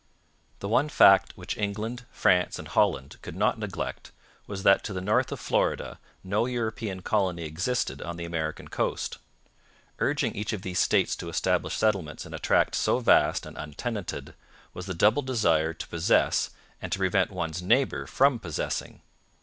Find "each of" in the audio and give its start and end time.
10.33-10.63